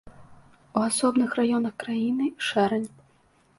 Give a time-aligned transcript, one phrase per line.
[0.77, 2.89] У асобных раёнах краіны шэрань.